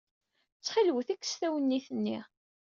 Ttxilwet, 0.57 1.09
kkset 1.17 1.41
awennit-nni. 1.47 2.19